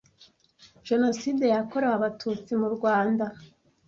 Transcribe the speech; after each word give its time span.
Jenoside 0.87 1.43
yakorewe 1.53 1.93
Abatutsi 1.97 2.51
mu 2.61 2.67
Rwanda 2.75 3.25